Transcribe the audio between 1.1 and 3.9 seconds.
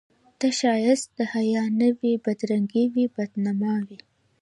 د حیا نه وې بدرنګي وې بد نما